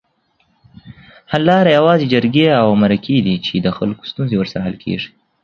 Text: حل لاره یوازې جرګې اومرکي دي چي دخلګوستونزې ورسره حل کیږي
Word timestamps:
حل 1.31 1.41
لاره 1.47 1.69
یوازې 1.77 2.05
جرګې 2.13 2.45
اومرکي 2.67 3.17
دي 3.25 3.35
چي 3.45 3.53
دخلګوستونزې 3.67 4.35
ورسره 4.37 4.63
حل 4.65 4.75
کیږي 4.83 5.07